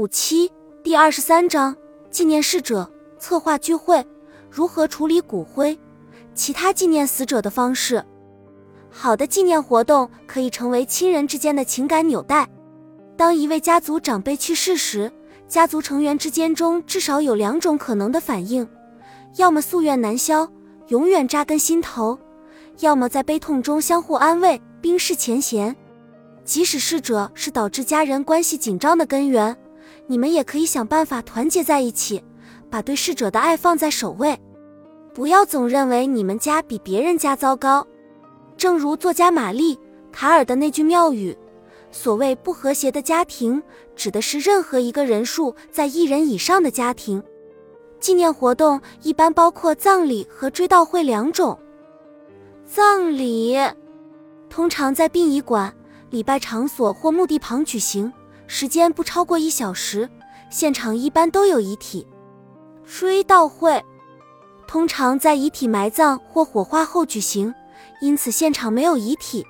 [0.00, 0.50] 五七
[0.82, 1.76] 第二十三章
[2.10, 4.02] 纪念逝者策划聚会，
[4.50, 5.78] 如何处理骨灰，
[6.34, 8.02] 其他纪念死者的方式。
[8.88, 12.48] 好的纪念活动可以成为亲人之间的情感纽带。
[13.14, 15.12] 当一位家族长辈去世时，
[15.46, 18.66] 家族成员之间中至少有两种可能的反应：
[19.36, 20.48] 要么夙愿难消，
[20.88, 22.18] 永远扎根心头；
[22.78, 25.76] 要么在悲痛中相互安慰，冰释前嫌。
[26.42, 29.54] 即使逝者是导致家人关系紧张的根源，
[30.10, 32.20] 你们也可以想办法团结在一起，
[32.68, 34.36] 把对逝者的爱放在首位。
[35.14, 37.86] 不要总认为你们家比别人家糟糕。
[38.56, 39.76] 正如作家玛丽·
[40.10, 41.38] 卡尔的那句妙语
[41.92, 43.62] ：“所谓不和谐的家庭，
[43.94, 47.22] 指的是任何一个人数在一人以上的家庭。”
[48.00, 51.56] 纪念活动一般包括葬礼和追悼会两种。
[52.66, 53.56] 葬礼
[54.48, 55.72] 通常在殡仪馆。
[56.10, 58.12] 礼拜场所或墓地旁举行，
[58.52, 60.10] 时间不超过一小时，
[60.50, 62.04] 现场一般都有遗体。
[62.84, 63.80] 追悼会
[64.66, 67.54] 通常在遗体埋葬或火化后举行，
[68.00, 69.46] 因此现场没有遗体。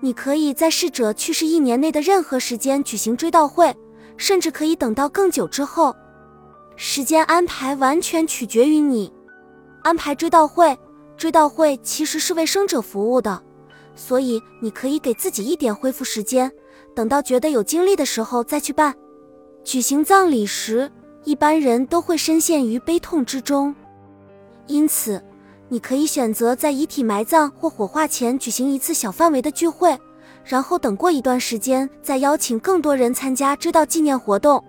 [0.00, 3.76] 你可以在逝者去世一年内的任何时间举行追悼会，
[4.16, 5.94] 甚至可以等到更久之后。
[6.76, 9.12] 时间安排完全取决于你。
[9.82, 10.74] 安排追悼会，
[11.18, 13.42] 追悼会其实是为生者服务的。
[13.94, 16.50] 所以你可以给自己一点恢复时间，
[16.94, 18.94] 等到觉得有精力的时候再去办。
[19.62, 20.90] 举行葬礼时，
[21.24, 23.74] 一般人都会深陷于悲痛之中，
[24.66, 25.22] 因此
[25.68, 29.98] 你可以选择在遗体埋葬或火化前举行一次小范围的聚会，
[30.44, 34.62] 然后等过一段时间再邀请更多人参加知道纪念活动。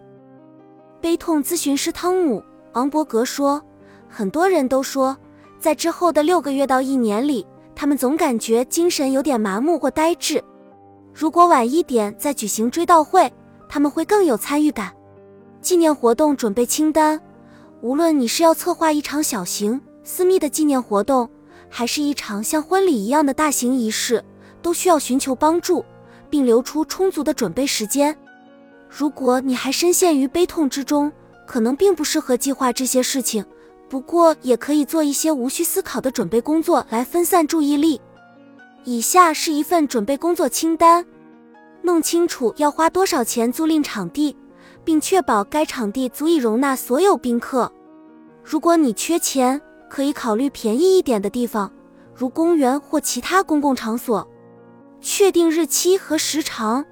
[1.01, 2.39] 悲痛咨询师汤姆·
[2.73, 3.61] 昂伯格说
[4.09, 5.15] ：“很多人都说，
[5.59, 7.45] 在之后的六个月到一年里。”
[7.77, 10.41] 他们总感觉精神有点麻木或呆滞。
[11.17, 13.31] 如果晚一点再举行追悼会，
[13.69, 14.93] 他们会更有参与感。
[15.61, 17.17] 纪念活动准备清单：
[17.79, 21.29] 无论你是要策划一场小型私密的纪念活动，
[21.69, 24.21] 还是一场像婚礼一样的大型仪式，
[24.61, 25.85] 都需要寻求帮助，
[26.29, 28.13] 并留出充足的准备时间。
[28.89, 31.09] 如果你还深陷于悲痛之中，
[31.47, 33.45] 可能并不适合计划这些事情。
[33.87, 38.01] 不过也可以做一些无需思考的准备工作来分散注意力。
[38.83, 41.03] 以下是一份准备工作清单：
[41.85, 44.35] 弄清楚要花多少钱租赁场地，
[44.83, 47.71] 并确保该场地足以容纳所有宾客。
[48.43, 51.71] 如果你缺钱，可以考虑便宜一点的地方，
[52.13, 54.27] 如公园或其他公共场所。
[54.99, 56.83] 确定日期和时长，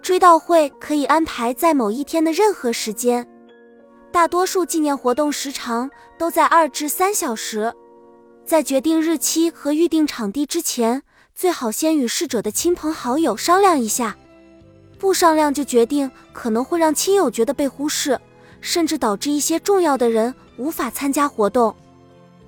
[0.00, 3.28] 追悼会可以安排在某一天的任何时间。
[4.10, 7.70] 大多数纪念活动时长都在二至三小时，
[8.46, 11.02] 在决定日期和预定场地之前，
[11.34, 14.16] 最好先与逝者的亲朋好友商量一下。
[15.00, 18.18] 不商量就决定，可能会让亲友觉得被忽视，
[18.60, 21.74] 甚至导致一些重要的人无法参加活动。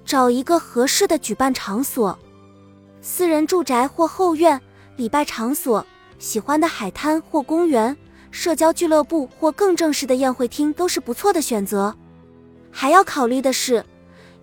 [0.04, 2.16] 找一个合适的举办场所，
[3.03, 4.59] 私人住宅或后院、
[4.94, 5.84] 礼拜场所、
[6.20, 7.97] 喜欢的海滩或公园。
[8.30, 11.97] 社交俱乐部或更正式的宴会厅都是不错的选择。
[12.70, 13.84] 还要考虑的是：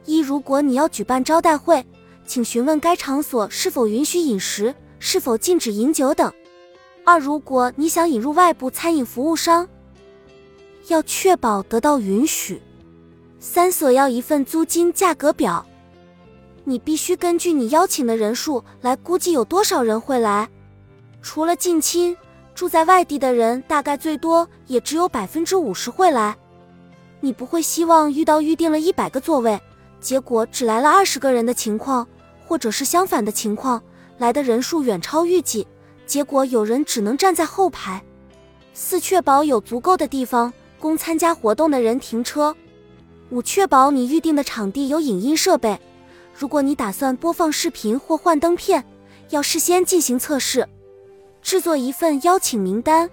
[0.05, 1.85] 一、如果你要举办招待会，
[2.25, 6.29] 请询问该场所是否允许饮食，是否禁止饮酒等；
[7.03, 9.67] 二、如果你想引入外部餐饮服务商，
[10.87, 12.55] 要确保得到允许；
[13.39, 15.65] 三、索要一份租金价格表，
[16.63, 20.49] 你必须根据你邀请的人数来估计有多少人会来。
[21.21, 22.15] 除了近亲。
[22.55, 26.33] 住在外地的人大概最多也只有百分之五十会来，
[27.19, 29.59] 你不会希望遇到预定了一百个座位，
[30.05, 32.07] 结果只来了二十个人的情况，
[32.45, 33.81] 或者是相反的情况，
[34.19, 35.65] 来的人数远超预计，
[36.05, 37.99] 结果有人只能站在后排。
[38.71, 42.55] 四、确保有足够的地方供参加活动的人停车。
[43.31, 45.79] 五、确保你预定的场地有影音设备，
[46.37, 48.85] 如果你打算播放视频或幻灯片，
[49.31, 50.69] 要事先进行测试。
[51.41, 53.09] 制作一份邀请名单，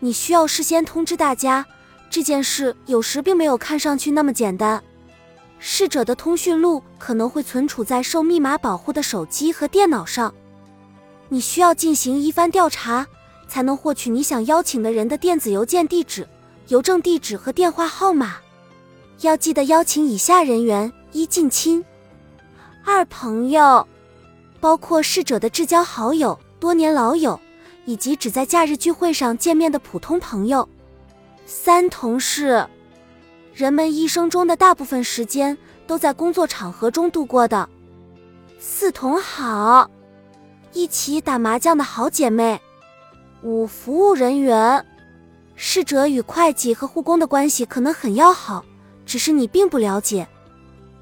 [0.00, 1.64] 你需要事先通知大家。
[2.10, 4.82] 这件事有时并没有看上去那么简单。
[5.58, 10.32] 逝者的通讯录可能会存储在受密码保护的手机和电脑上，
[11.28, 13.06] 你需要进行一番调查，
[13.48, 16.28] 才能获取你想邀请的人的电子邮件地址、
[16.68, 18.36] 邮政地址和电话号码。
[19.20, 21.82] 要记得邀请以下人员：一、近亲；
[22.84, 23.86] 二、朋友，
[24.60, 27.38] 包括逝者的至交好友、多年老友。
[27.84, 30.68] 以及只在假日聚会上见面的普通朋友。
[31.46, 32.68] 三、同事，
[33.58, 37.68] 人们一生中的大部分时间都在工作场合中度过的。
[38.56, 39.90] 四、同好，
[40.72, 42.60] 一起打麻将的好姐妹。
[43.42, 44.86] 五、服务人员，
[45.56, 48.64] 侍者与会计和护工的关系可能很要好，
[49.04, 50.28] 只是你并不了解。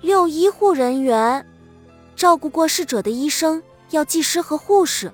[0.00, 1.44] 六、医护人员，
[2.16, 5.12] 照顾过逝者的医生、药剂师和护士。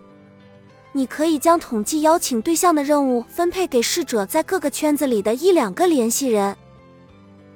[0.92, 6.56] 你可以将统计邀请对象的任务分配给逝者在各个圈子里的一两个联系人。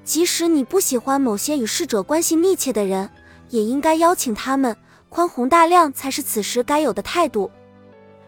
[0.07, 3.11] 即使你不喜欢某些与逝者关系密切的人，
[3.51, 4.75] 也应该邀请他们。
[5.09, 7.51] 宽宏大量才是此时该有的态度。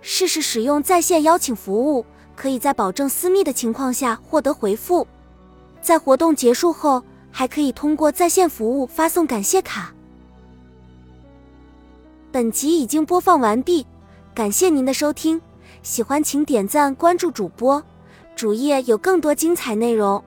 [0.01, 2.05] 试试使用在线邀请服务，
[2.35, 5.07] 可以在保证私密的情况下获得回复。
[5.81, 9.95] 在活动结束后，还可以通过在线服务发送感谢卡。
[12.33, 13.87] 本集已经播放完毕，
[14.35, 15.41] 感谢您的收听。
[15.83, 17.81] 喜欢请点赞关注主播，
[18.35, 20.23] 主页有更多精彩内容。